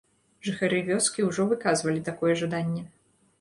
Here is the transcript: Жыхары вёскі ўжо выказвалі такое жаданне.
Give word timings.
Жыхары 0.45 0.79
вёскі 0.87 1.25
ўжо 1.27 1.45
выказвалі 1.51 2.01
такое 2.09 2.33
жаданне. 2.41 2.83